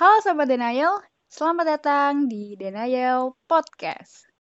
[0.00, 0.96] Halo Sobat Denial,
[1.28, 4.32] selamat datang di Denial Podcast.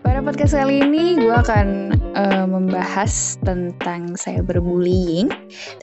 [0.00, 5.28] Pada podcast kali ini gue akan uh, membahas tentang cyberbullying.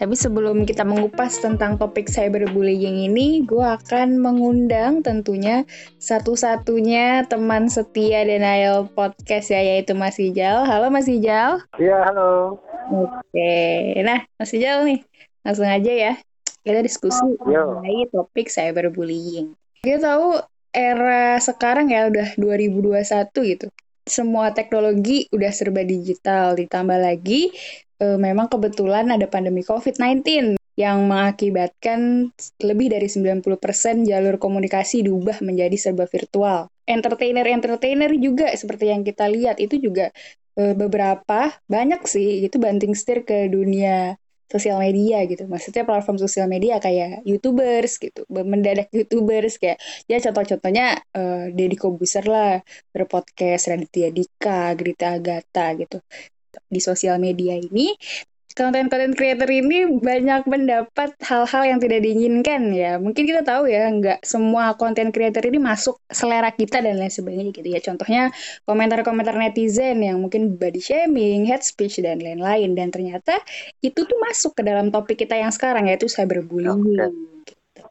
[0.01, 5.61] Tapi sebelum kita mengupas tentang topik cyberbullying ini, gue akan mengundang tentunya
[6.01, 10.65] satu-satunya teman setia Denial Podcast ya, yaitu Mas Ijal.
[10.65, 11.61] Halo Mas Ijal.
[11.77, 12.57] Iya, halo.
[12.89, 13.53] Oke,
[14.01, 14.99] nah masih jauh nih,
[15.45, 16.13] langsung aja ya.
[16.65, 19.53] Kita diskusi mengenai topik cyberbullying.
[19.79, 20.41] Kita tahu
[20.73, 23.67] era sekarang ya udah 2021 gitu.
[24.09, 27.53] Semua teknologi udah serba digital, ditambah lagi
[28.01, 32.31] e, memang kebetulan ada pandemi COVID-19 yang mengakibatkan
[32.63, 33.43] lebih dari 90%
[34.07, 36.71] jalur komunikasi diubah menjadi serba virtual.
[36.87, 40.15] Entertainer-entertainer juga seperti yang kita lihat itu juga
[40.57, 44.17] uh, beberapa banyak sih itu banting setir ke dunia
[44.49, 45.45] sosial media gitu.
[45.45, 48.25] Maksudnya platform sosial media kayak YouTubers gitu.
[48.29, 49.77] Mendadak YouTubers kayak
[50.09, 52.57] ya contoh-contohnya uh, Deddy Kobuser lah,
[52.89, 56.01] berpodcast Raditya Dika, Grita Agatha gitu.
[56.65, 57.93] Di sosial media ini
[58.59, 62.99] konten-konten creator ini banyak mendapat hal-hal yang tidak diinginkan ya.
[62.99, 67.55] Mungkin kita tahu ya, nggak semua konten creator ini masuk selera kita dan lain sebagainya
[67.55, 67.79] gitu ya.
[67.79, 68.35] Contohnya
[68.67, 72.75] komentar-komentar netizen yang mungkin body shaming, hate speech, dan lain-lain.
[72.75, 73.39] Dan ternyata
[73.79, 76.83] itu tuh masuk ke dalam topik kita yang sekarang yaitu cyberbullying.
[76.99, 77.55] Okay.
[77.55, 77.83] Gitu.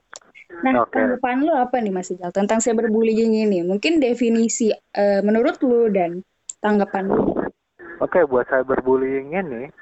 [0.69, 1.01] Nah, okay.
[1.01, 3.65] tanggapan lu apa nih Mas Ijal tentang cyberbullying ini?
[3.65, 6.21] Mungkin definisi uh, menurut lu dan
[6.61, 7.33] tanggapan lu.
[7.99, 9.73] Oke, okay, buat cyberbullying ini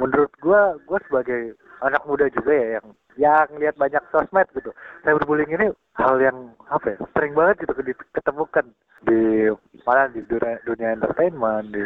[0.00, 1.40] menurut gue gue sebagai
[1.84, 4.70] anak muda juga ya yang yang lihat banyak sosmed gitu.
[5.04, 7.72] Cyberbullying ini hal yang apa ya sering banget gitu
[8.12, 8.66] ketemukan
[9.08, 9.48] di
[9.88, 11.84] mana di dunia, dunia entertainment di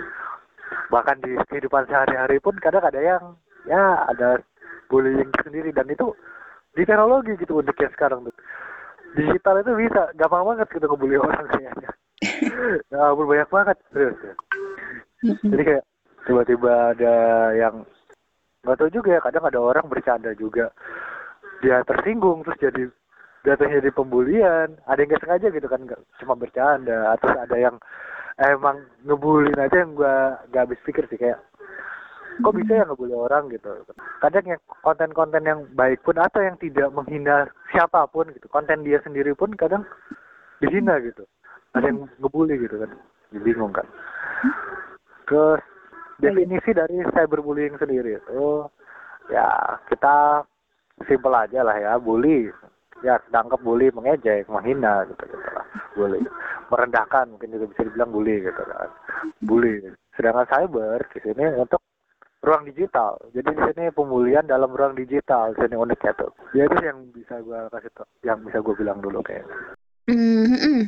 [0.91, 3.23] bahkan di kehidupan sehari-hari pun kadang ada yang
[3.67, 4.43] ya ada
[4.91, 5.71] bullying sendiri.
[5.71, 6.11] Dan itu
[6.75, 8.35] di teknologi gitu untuk yang sekarang tuh.
[9.15, 11.91] Digital itu bisa gampang banget gitu ngebully orang kayaknya.
[12.93, 14.35] Ya ampun banyak banget serius ya.
[15.41, 15.85] Jadi kayak
[16.29, 17.15] tiba-tiba ada
[17.57, 17.75] yang
[18.61, 20.73] nggak tahu juga ya kadang ada orang bercanda juga.
[21.61, 22.83] Dia tersinggung terus jadi
[23.45, 24.69] jatuhnya jadi pembulian.
[24.89, 27.17] Ada yang nggak sengaja gitu kan gak, cuma bercanda.
[27.17, 27.77] Atau ada yang
[28.41, 31.41] emang ngebulin aja yang gua gak habis pikir sih kayak
[32.41, 33.53] kok bisa ya ngebully orang?
[33.53, 33.69] gitu.
[34.25, 38.97] Kadang yang konten-konten yang baik pun atau yang tidak menghina siapa pun gitu konten dia
[39.05, 39.85] sendiri pun kadang
[40.65, 41.29] dihina gitu.
[41.77, 42.91] Ada yang ngebully gitu kan
[43.45, 43.85] bingung kan.
[45.29, 45.63] Terus
[46.21, 48.69] definisi dari cyberbullying sendiri itu
[49.33, 49.49] ya
[49.89, 50.45] kita
[51.09, 52.53] simpel aja lah ya bully.
[53.01, 55.65] Ya tangkap bully mengejek menghina gitu gitu lah.
[55.97, 56.21] Bully.
[56.69, 58.91] Merendahkan mungkin juga bisa dibilang bully gitu kan.
[59.41, 59.81] Bully.
[60.13, 61.81] Sedangkan cyber di sini untuk
[62.45, 63.17] ruang digital.
[63.33, 65.81] Jadi di sini pemulihan dalam ruang digital di sini
[66.13, 66.33] tuh.
[66.53, 69.49] Ya itu yang bisa gue kasih yang bisa gue bilang dulu kayaknya
[70.11, 70.81] mm -hmm.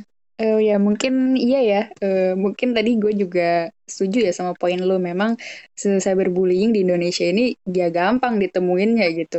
[0.43, 4.99] Oh ya mungkin iya ya, uh, mungkin tadi gue juga setuju ya sama poin lo
[4.99, 5.39] memang
[5.79, 9.39] cyberbullying di Indonesia ini dia gampang ditemuinnya gitu.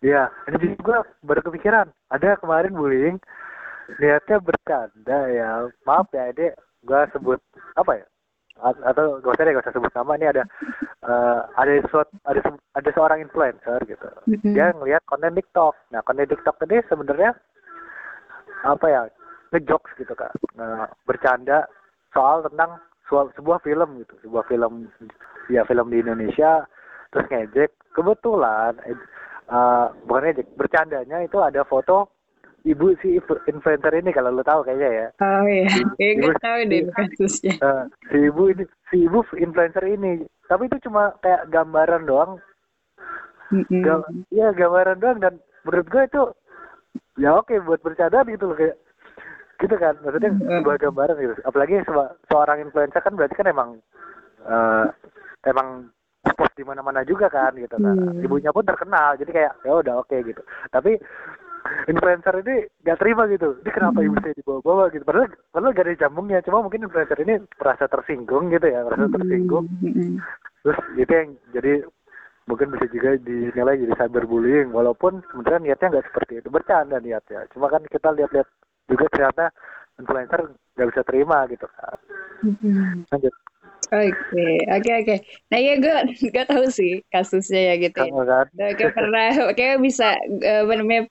[0.00, 1.92] Iya, ini juga baru kepikiran.
[2.08, 3.16] Ada kemarin bullying,
[4.00, 5.68] niatnya bercanda ya.
[5.84, 6.48] Maaf ya, ini
[6.80, 7.40] gue sebut
[7.76, 8.06] apa ya?
[8.60, 10.44] atau gak usah deh gak usah sebut nama ini ada
[11.08, 12.40] uh, ada suatu ada
[12.76, 14.08] ada seorang influencer gitu
[14.52, 17.32] dia ngelihat konten TikTok nah konten TikTok ini sebenarnya
[18.68, 19.00] apa ya
[19.50, 21.66] ngejokes gitu kan nah, bercanda
[22.14, 22.78] soal tentang
[23.10, 24.86] sebuah film gitu sebuah film
[25.50, 26.62] ya film di Indonesia
[27.10, 27.70] terus ngejek.
[27.90, 28.78] Kebetulan
[29.50, 32.08] uh, bukan ngejek bercandanya itu ada foto
[32.62, 33.18] ibu si
[33.48, 35.08] influencer ini kalau lo tahu kayaknya ya.
[35.24, 35.66] Oh iya.
[35.98, 37.54] Ya, ibu, tahu deh kasusnya.
[37.58, 40.22] Uh, si ibu ini si ibu influencer ini.
[40.46, 42.38] Tapi itu cuma kayak gambaran doang.
[43.50, 43.82] Mm -hmm.
[43.82, 43.94] Ga,
[44.30, 45.18] ya gambaran doang.
[45.18, 45.34] Dan
[45.66, 46.22] menurut gue itu
[47.18, 48.78] ya oke buat bercanda gitu loh kayak
[49.60, 51.34] gitu kan maksudnya sebuah gambaran gitu.
[51.44, 51.84] Apalagi
[52.32, 53.70] seorang influencer kan berarti kan emang
[54.48, 54.88] uh,
[55.44, 55.92] emang
[56.36, 57.96] post di mana-mana juga kan gitu kan.
[57.96, 58.24] Hmm.
[58.24, 60.40] ibunya pun terkenal jadi kayak ya udah oke okay, gitu.
[60.72, 60.96] Tapi
[61.88, 63.56] influencer ini gak terima gitu.
[63.60, 64.88] Ini kenapa ibu saya dibawa-bawa?
[64.92, 65.04] gitu.
[65.04, 69.68] Padahal padahal gak ada jambungnya cuma mungkin influencer ini merasa tersinggung gitu ya merasa tersinggung.
[70.64, 71.72] Terus itu yang jadi
[72.48, 77.46] mungkin bisa juga dinilai jadi cyberbullying walaupun sebenarnya niatnya nggak seperti itu bercanda niatnya.
[77.54, 78.48] Cuma kan kita lihat-lihat
[78.90, 79.44] juga ternyata
[79.96, 80.40] influencer
[80.74, 81.96] nggak bisa terima gitu kan.
[83.08, 83.34] Lanjut.
[83.90, 84.54] Oke, okay.
[84.70, 85.02] oke, okay, oke.
[85.02, 85.18] Okay.
[85.50, 85.96] Nah ya gue
[86.30, 88.00] nggak tahu sih kasusnya ya gitu.
[88.06, 88.06] Ya.
[88.06, 88.46] Kamu kan?
[88.54, 89.28] Kayak pernah,
[89.58, 90.14] kayak bisa
[90.46, 90.62] uh,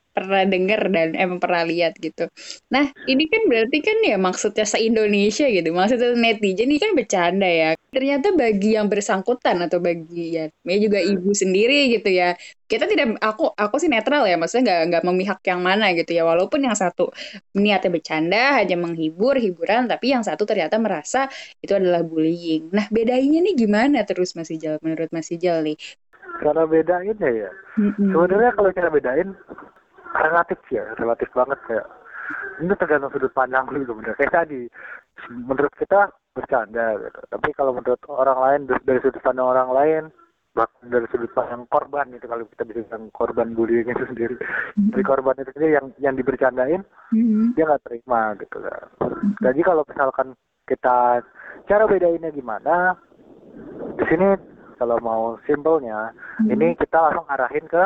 [0.10, 2.28] pernah dengar dan emang pernah lihat gitu.
[2.74, 5.70] Nah, ini kan berarti kan ya maksudnya se-Indonesia gitu.
[5.72, 7.70] Maksudnya netizen ini kan bercanda ya.
[7.90, 12.36] Ternyata bagi yang bersangkutan atau bagi ya, ya juga ibu sendiri gitu ya.
[12.70, 16.22] Kita tidak aku aku sih netral ya, maksudnya nggak nggak memihak yang mana gitu ya.
[16.28, 17.10] Walaupun yang satu
[17.58, 21.32] niatnya bercanda, hanya menghibur, hiburan, tapi yang satu ternyata merasa
[21.64, 22.70] itu adalah bullying.
[22.70, 25.78] Nah, bedanya nih gimana terus Mas Ijal menurut Mas Ijal nih?
[26.40, 27.50] Cara bedainnya ya.
[27.82, 28.10] Mm-hmm.
[28.14, 29.30] Sebenarnya kalau cara bedain
[30.16, 31.88] relatif ya relatif banget kayak
[32.62, 34.70] ini tergantung sudut pandang lu gitu bener kayak tadi
[35.30, 40.04] menurut kita bercanda gitu tapi kalau menurut orang lain dari sudut pandang orang lain
[40.58, 44.92] bahkan dari sudut pandang korban itu kalau kita bisa bilang korban bullying itu sendiri mm-hmm.
[44.94, 46.82] dari korban itu sendiri yang yang dibercandain
[47.14, 47.54] mm-hmm.
[47.54, 48.88] dia nggak terima gitu kan
[49.46, 50.28] jadi kalau misalkan
[50.66, 51.22] kita
[51.70, 52.98] cara bedainnya gimana
[53.98, 54.28] di sini
[54.82, 56.54] kalau mau simpelnya mm-hmm.
[56.54, 57.84] ini kita langsung arahin ke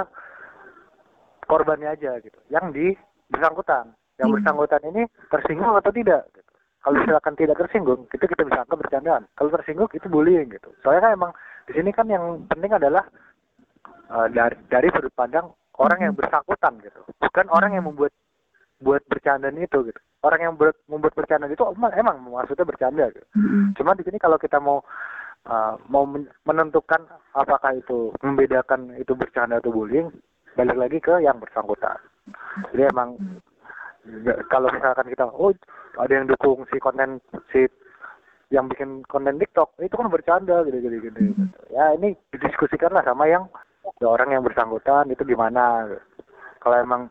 [1.46, 2.94] korbannya aja gitu yang di
[3.30, 4.38] bersangkutan yang hmm.
[4.40, 6.52] bersangkutan ini tersinggung atau tidak gitu.
[6.86, 11.10] kalau misalkan tidak tersinggung itu kita bisa anggap bercandaan kalau tersinggung itu bullying gitu soalnya
[11.10, 11.32] kan emang
[11.66, 13.04] di sini kan yang penting adalah
[14.12, 15.50] uh, dari dari sudut pandang
[15.82, 16.22] orang yang hmm.
[16.22, 18.14] bersangkutan gitu bukan orang yang membuat
[18.84, 23.28] buat bercandaan itu gitu orang yang ber, membuat bercandaan itu emang, emang maksudnya bercanda gitu
[23.34, 23.74] hmm.
[23.80, 24.84] cuma di sini kalau kita mau
[25.48, 26.04] uh, mau
[26.48, 30.12] menentukan apakah itu membedakan itu bercanda atau bullying
[30.54, 31.98] balik lagi ke yang bersangkutan.
[32.72, 33.18] Jadi emang
[34.52, 35.56] kalau misalkan kita oh
[35.98, 37.68] ada yang dukung si konten si
[38.52, 41.20] yang bikin konten TikTok itu kan bercanda gitu gitu gitu
[41.74, 43.50] ya ini didiskusikan lah sama yang
[43.98, 45.90] ya orang yang bersangkutan itu gimana.
[46.62, 47.02] Kalau emang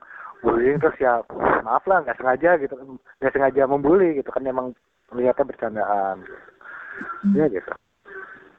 [0.41, 1.21] bullying terus ya
[1.63, 2.75] maaf lah nggak sengaja gitu
[3.21, 4.73] nggak sengaja membuli gitu kan emang
[5.13, 6.17] melihatnya bercandaan.
[6.23, 7.41] Gitu.
[7.41, 7.73] ya gitu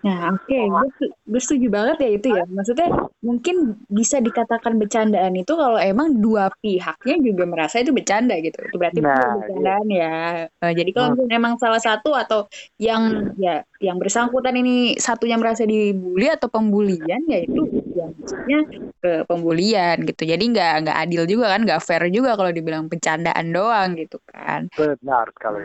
[0.03, 0.67] Nah, oke, okay.
[0.67, 2.43] gue, setuju banget ya itu ya.
[2.43, 2.91] Maksudnya
[3.23, 8.59] mungkin bisa dikatakan bercandaan itu kalau emang dua pihaknya juga merasa itu bercanda gitu.
[8.67, 9.31] Itu berarti nah, iya.
[9.39, 10.03] bercandaan iya.
[10.03, 10.19] ya.
[10.59, 11.31] Nah, jadi kalau hmm.
[11.31, 17.39] emang salah satu atau yang ya yang bersangkutan ini satunya merasa dibully atau pembulian ya
[17.43, 17.63] itu
[17.95, 18.59] yang maksudnya
[18.99, 20.27] ke pembulian gitu.
[20.27, 24.67] Jadi nggak nggak adil juga kan, nggak fair juga kalau dibilang bercandaan doang gitu kan.
[24.75, 25.63] Benar sekali.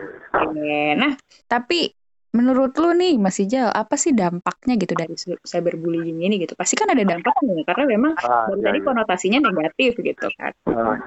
[0.95, 1.19] Nah,
[1.51, 1.91] tapi
[2.39, 6.55] menurut lu nih Mas Ijal apa sih dampaknya gitu dari cyberbullying ini gitu?
[6.55, 8.87] Pasti kan ada dampaknya karena memang ah, dari ya, tadi ya.
[8.87, 10.53] konotasinya negatif gitu kan.
[10.71, 10.99] Ah.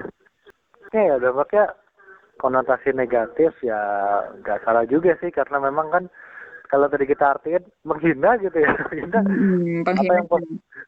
[0.91, 1.71] ya dampaknya
[2.35, 3.79] konotasi negatif ya
[4.43, 6.03] nggak salah juga sih karena memang kan
[6.67, 10.27] kalau tadi kita artiin menghina gitu ya menghina hmm, apa yang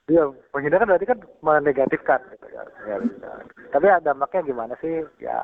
[0.07, 2.95] dia menghina kan berarti kan menegatifkan gitu kan ya,
[3.71, 5.07] tapi ada dampaknya gimana sih?
[5.23, 5.39] Ya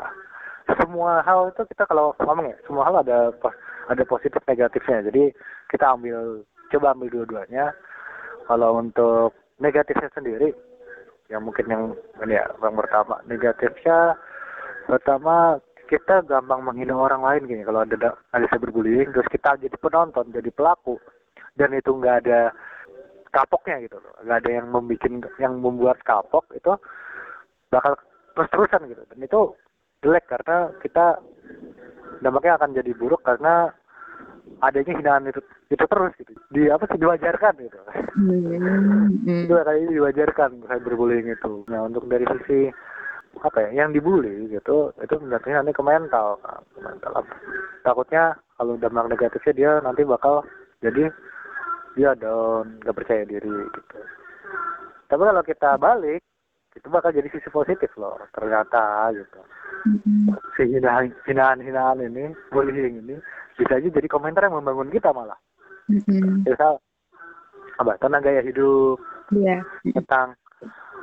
[0.78, 3.34] semua hal itu kita kalau ngomong ya semua hal ada
[3.90, 5.10] ada positif negatifnya.
[5.10, 5.34] Jadi
[5.72, 7.74] kita ambil coba ambil dua-duanya.
[8.46, 10.54] Kalau untuk negatifnya sendiri
[11.30, 11.84] yang mungkin yang
[12.26, 14.18] ya yang pertama negatifnya
[14.90, 17.62] pertama kita gampang menghina orang lain gini.
[17.66, 20.98] Kalau ada ada cyberbullying terus kita jadi penonton jadi pelaku
[21.58, 22.54] dan itu nggak ada
[23.30, 23.98] kapoknya gitu.
[24.02, 25.02] Loh nggak ada yang membuat
[25.38, 26.74] yang membuat kapok itu
[27.70, 27.94] bakal
[28.34, 29.04] terus terusan gitu.
[29.14, 29.42] Dan itu
[30.04, 31.20] jelek karena kita
[32.24, 33.72] dampaknya akan jadi buruk karena
[34.60, 36.34] adanya hinaan itu itu terus gitu.
[36.52, 37.80] Di apa sih diwajarkan gitu.
[38.20, 39.46] Hmm.
[39.46, 41.64] itu kali ini diwajarkan cyberbullying itu.
[41.70, 42.68] Nah untuk dari sisi
[43.40, 46.42] apa ya yang dibully gitu itu nantinya nanti ke mental
[46.76, 47.24] ke mental.
[47.86, 50.44] Takutnya kalau dampak negatifnya dia nanti bakal
[50.84, 51.08] jadi
[51.96, 54.00] dia down gak percaya diri gitu.
[55.10, 56.22] Tapi kalau kita balik
[56.78, 59.40] itu bakal jadi sisi positif loh ternyata gitu
[59.90, 60.38] mm-hmm.
[60.54, 63.16] si hinaan hinaan hinaan ini bullying ini
[63.58, 65.38] bisa aja jadi komentar yang membangun kita malah
[65.90, 66.46] mm-hmm.
[66.46, 66.78] misal
[67.80, 69.02] apa tentang gaya hidup
[69.34, 69.66] yeah.
[69.98, 70.38] tentang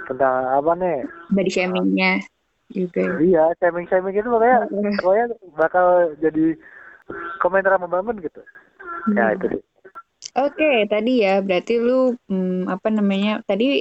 [0.06, 0.99] tentang apa nih
[1.35, 2.23] body shamingnya
[2.70, 4.70] juga iya shaming shaming itu makanya
[5.02, 5.26] pokoknya
[5.58, 5.87] bakal
[6.23, 6.54] jadi
[7.42, 8.42] komentar yang membangun gitu
[9.11, 9.18] mm.
[9.18, 9.64] ya itu sih
[10.37, 13.40] Oke, okay, tadi ya berarti lu hmm, apa namanya?
[13.49, 13.80] Tadi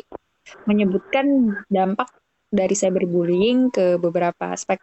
[0.69, 2.09] menyebutkan dampak
[2.49, 4.79] dari cyberbullying ke beberapa aspek.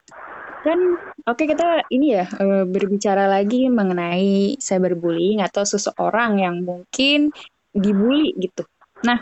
[0.62, 0.78] Kan
[1.26, 7.34] oke okay, kita ini ya eh, berbicara lagi mengenai cyberbullying atau seseorang yang mungkin
[7.72, 8.62] dibully gitu.
[9.02, 9.18] Nah,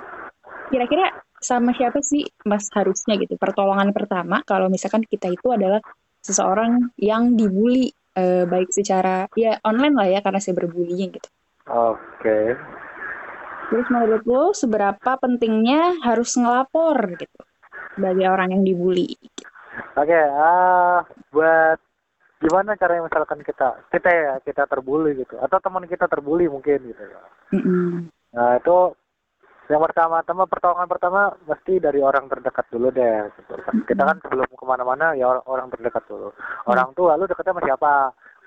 [0.69, 3.41] kira-kira sama siapa sih Mas harusnya gitu?
[3.41, 5.81] Pertolongan pertama kalau misalkan kita itu adalah
[6.21, 11.29] seseorang yang dibully eh, baik secara ya online lah ya karena cyberbullying gitu.
[11.71, 11.97] Oke.
[12.21, 12.47] Okay.
[13.71, 17.41] Terus menurut lo seberapa pentingnya harus ngelapor gitu
[17.95, 19.15] sebagai orang yang dibully?
[19.95, 21.79] Oke, okay, uh, buat
[22.41, 27.03] gimana caranya misalkan kita kita ya kita terbully gitu atau teman kita terbully mungkin gitu
[27.05, 27.23] ya.
[27.55, 27.89] Mm -hmm.
[28.35, 28.97] Nah itu
[29.71, 33.55] yang pertama-tama pertolongan pertama mesti dari orang terdekat dulu deh gitu.
[33.87, 36.35] kita kan sebelum ke mana-mana ya orang terdekat dulu
[36.67, 37.95] orang tua lu dekatnya sama siapa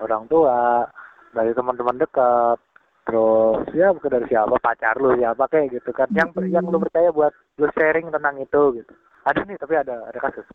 [0.04, 0.84] orang tua
[1.32, 2.60] dari teman-teman dekat
[3.04, 7.12] terus ya bukan dari siapa pacar lu siapa kayak gitu kan yang yang lu percaya
[7.12, 8.94] buat lu sharing tentang itu gitu
[9.28, 10.48] ada nih tapi ada ada kasus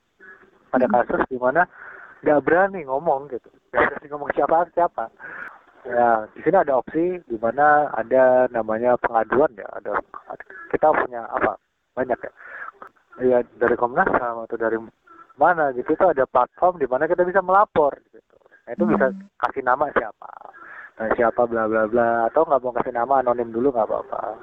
[0.72, 1.68] ada kasus di mana
[2.24, 5.12] nggak berani ngomong gitu nggak berani ngomong siapa siapa
[5.88, 9.68] Ya, di sini ada opsi di mana ada namanya pengaduan ya.
[9.78, 9.96] Ada
[10.74, 11.54] kita punya apa?
[11.96, 12.32] Banyak ya.
[13.24, 14.78] Ya dari Komnas HAM atau dari
[15.38, 18.36] mana gitu itu ada platform di mana kita bisa melapor gitu.
[18.66, 19.22] Nah, itu bisa hmm.
[19.40, 20.30] kasih nama siapa.
[20.98, 22.26] Nah, siapa bla bla bla.
[22.26, 24.34] Atau nggak mau kasih nama anonim dulu nggak apa-apa.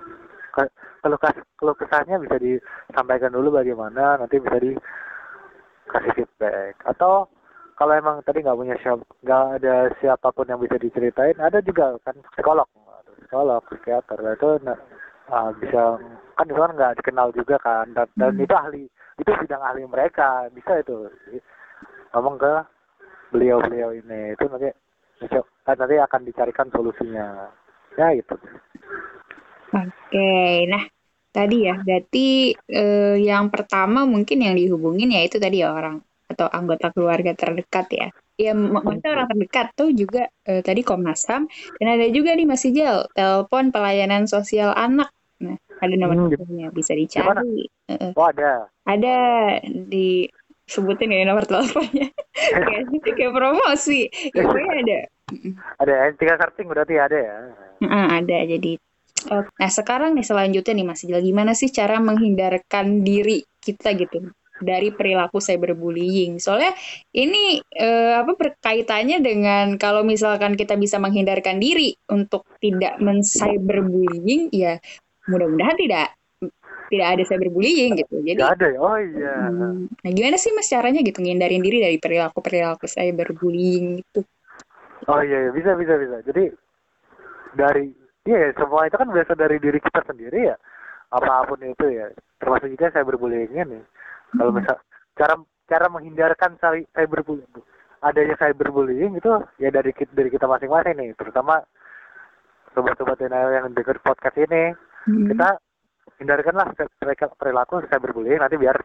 [1.04, 6.80] Kalau kas kalau kesannya bisa disampaikan dulu bagaimana nanti bisa dikasih feedback.
[6.88, 7.28] Atau
[7.76, 12.00] kalau emang tadi nggak punya siapa nggak ada siapa pun yang bisa diceritain ada juga
[12.08, 12.72] kan psikolog.
[13.20, 14.16] Psikolog psikiater.
[14.16, 14.64] Itu
[15.28, 16.00] uh, bisa
[16.40, 17.92] kan itu kan nggak dikenal juga kan.
[17.92, 18.44] Dan, dan hmm.
[18.48, 18.84] itu ahli
[19.20, 20.48] itu bidang ahli mereka.
[20.56, 21.12] Bisa itu.
[22.16, 22.54] Ngomong ke
[23.36, 24.40] beliau-beliau ini.
[24.40, 24.72] Itu nanti
[25.66, 27.50] nanti akan dicarikan solusinya
[27.98, 28.36] ya itu
[29.74, 30.32] oke
[30.70, 30.84] nah
[31.36, 36.50] tadi ya berarti eh, yang pertama mungkin yang dihubungin ya itu tadi ya orang atau
[36.50, 38.08] anggota keluarga terdekat ya.
[38.36, 41.48] Ya, maksudnya orang terdekat tuh juga eh, tadi Komnas HAM
[41.80, 45.08] dan ada juga nih Mas Ijal, telepon pelayanan sosial anak.
[45.40, 47.68] Nah, ada nomor hmm, bisa dicari.
[47.88, 48.68] Uh, oh, ada.
[48.84, 49.18] Ada
[49.64, 50.28] di
[50.66, 52.10] sebutin ya nomor teleponnya.
[52.66, 54.10] kayak, kayak promosi.
[54.34, 55.00] Ya, pokoknya ada.
[55.82, 57.38] Ada, tinggal searching berarti ada ya.
[57.82, 58.78] Uh, ada, jadi
[59.34, 64.30] Nah sekarang nih selanjutnya nih Mas Ijal, gimana sih cara menghindarkan diri kita gitu
[64.62, 66.38] dari perilaku cyberbullying.
[66.38, 66.78] Soalnya
[67.12, 74.78] ini eh, apa berkaitannya dengan kalau misalkan kita bisa menghindarkan diri untuk tidak men-cyberbullying ya
[75.26, 76.08] mudah-mudahan tidak
[76.92, 78.16] tidak ada cyberbullying gitu.
[78.22, 78.80] Jadi Tidak ada ya.
[78.80, 79.36] Oh iya.
[79.50, 84.22] Hmm, nah gimana sih Mas caranya gitu ngindarin diri dari perilaku-perilaku cyberbullying itu?
[85.10, 86.18] Oh iya, iya bisa bisa bisa.
[86.26, 86.44] Jadi
[87.58, 87.90] dari
[88.26, 90.56] iya semua itu kan biasa dari diri kita sendiri ya.
[91.14, 92.10] Apa pun itu ya.
[92.42, 93.84] Termasuk juga cyberbullyingnya nih
[94.38, 94.78] kalau misal
[95.16, 96.60] cara cara menghindarkan
[96.94, 97.50] cyberbullying
[98.04, 101.64] adanya cyberbullying itu ya dari dari kita masing-masing nih terutama
[102.76, 104.76] sobat-sobat yang dengar podcast ini
[105.10, 105.34] hmm.
[105.34, 105.50] kita
[106.20, 106.72] hindarkanlah
[107.02, 108.78] mereka perilaku cyberbullying nanti biar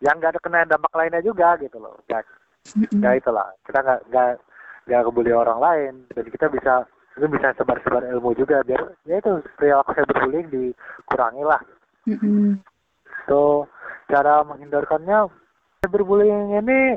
[0.00, 2.00] yang nggak ada kena dampak lainnya juga gitu loh.
[2.08, 2.24] Ya,
[2.96, 4.30] ya itulah kita nggak nggak
[4.88, 5.92] nggak kebuli orang lain.
[6.16, 6.74] Jadi kita bisa
[7.18, 11.60] itu bisa sebar-sebar ilmu juga biar ya itu perilaku cyberbullying dikurangi lah.
[12.08, 12.56] Hmm.
[13.28, 13.68] so
[14.08, 15.28] cara menghindarkannya
[15.84, 16.96] cyberbullying ini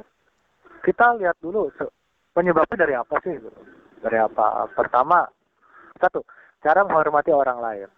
[0.80, 1.68] kita lihat dulu
[2.32, 3.36] penyebabnya dari apa sih
[4.00, 4.72] dari apa?
[4.72, 5.28] Pertama
[6.00, 6.24] satu
[6.64, 7.90] cara menghormati orang lain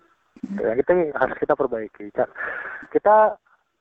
[0.59, 2.11] yang kita harus kita perbaiki
[2.91, 3.35] kita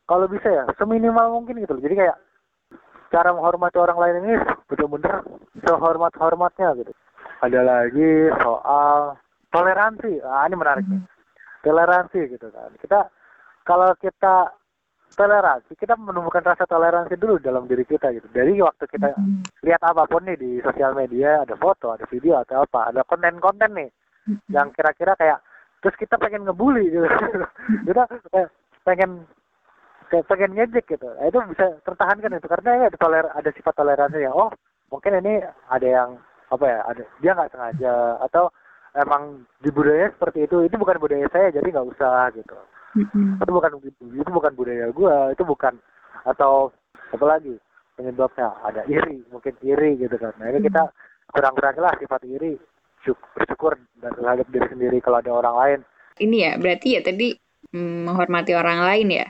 [0.04, 2.16] kalau bisa ya seminimal mungkin gitu jadi kayak
[3.14, 4.34] cara menghormati orang lain ini
[4.66, 5.22] benar-benar
[5.62, 6.90] sehormat hormatnya gitu.
[7.46, 8.10] Ada lagi
[8.42, 9.14] soal
[9.54, 10.18] toleransi.
[10.26, 10.98] Ah ini menarik nih.
[11.62, 12.74] Toleransi gitu kan.
[12.82, 13.06] Kita
[13.62, 14.50] kalau kita
[15.14, 18.26] toleransi kita menumbuhkan rasa toleransi dulu dalam diri kita gitu.
[18.34, 19.62] Dari waktu kita mm-hmm.
[19.62, 23.78] lihat apa pun nih di sosial media ada foto ada video atau apa ada konten-konten
[23.78, 23.90] nih
[24.26, 24.50] mm-hmm.
[24.50, 25.38] yang kira-kira kayak
[25.84, 27.04] terus kita pengen ngebully gitu.
[27.86, 28.08] Kita
[28.88, 29.28] pengen
[30.08, 31.04] kayak pengen ngejek gitu.
[31.04, 32.48] Nah, itu bisa tertahankan itu.
[32.48, 34.32] Karena ya ada toler ada sifat toleransi ya.
[34.32, 34.48] Oh
[34.88, 36.16] mungkin ini ada yang
[36.48, 38.16] apa ya ada dia nggak sengaja.
[38.24, 38.48] Atau
[38.96, 42.56] emang di budaya seperti itu itu bukan budaya saya jadi nggak usah gitu.
[42.94, 43.42] Mm-hmm.
[43.42, 43.72] itu bukan
[44.14, 45.76] itu bukan budaya gue itu bukan.
[46.24, 46.72] Atau
[47.12, 47.60] apa lagi
[48.00, 50.32] penyebabnya ada iri mungkin iri gitu kan.
[50.40, 50.88] Nah ini kita
[51.28, 52.56] kurang-kurangin lah sifat iri
[53.36, 55.80] bersyukur dan terhadap diri sendiri kalau ada orang lain
[56.24, 57.36] ini ya berarti ya tadi
[57.74, 59.26] mm, menghormati orang lain ya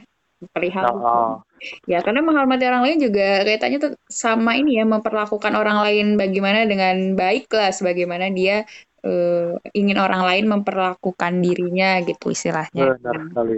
[0.52, 1.35] perihal nah, oh.
[1.88, 6.69] ya karena menghormati orang lain juga kaitannya tuh sama ini ya memperlakukan orang lain bagaimana
[6.69, 8.69] dengan baik lah sebagaimana dia
[9.04, 12.97] uh, ingin orang lain memperlakukan dirinya gitu istilahnya.
[12.99, 13.57] Benar sekali.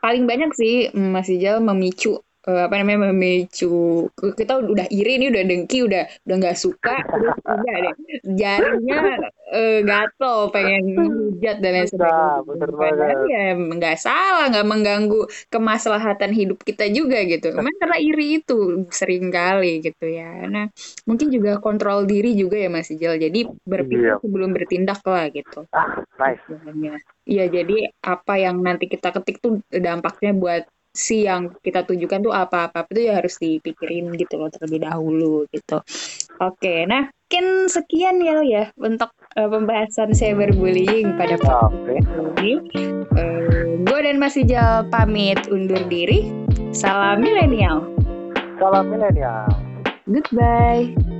[0.00, 5.42] Paling banyak sih Mas Ijal memicu uh, apa namanya memicu kita udah iri nih udah
[5.44, 7.94] dengki udah udah nggak suka terus udah deh
[8.36, 8.98] jarinya
[9.52, 13.16] uh, gatel pengen hujat dan lain sebagainya.
[13.28, 15.20] ya nggak salah nggak mengganggu
[15.50, 17.52] kemaslahatan hidup kita juga gitu.
[17.52, 20.46] Memang karena iri itu sering kali gitu ya.
[20.46, 20.66] Nah
[21.04, 23.18] mungkin juga kontrol diri juga ya Mas Ijal.
[23.18, 24.22] Jadi berpikir iya.
[24.22, 25.66] sebelum bertindak lah gitu.
[25.74, 26.42] Ah nice.
[27.30, 32.34] Iya, jadi apa yang nanti kita ketik tuh dampaknya buat si yang kita tunjukkan tuh
[32.34, 35.78] apa-apa itu ya harus dipikirin gitu loh terlebih dahulu gitu.
[36.40, 42.10] Oke, nah mungkin sekian ya ya untuk uh, pembahasan cyberbullying pada podcast
[42.42, 42.58] ini.
[43.14, 46.26] Uh, Gue dan Mas Ijal pamit undur diri.
[46.74, 47.86] Salam milenial.
[48.58, 49.46] Salam milenial.
[50.10, 51.19] Goodbye.